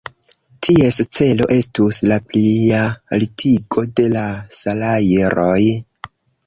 Ties 0.67 0.95
celo 1.17 1.47
estus 1.57 1.99
la 2.13 2.19
plialtigo 2.31 3.87
de 4.01 4.09
la 4.19 4.27
salajroj. 4.61 5.59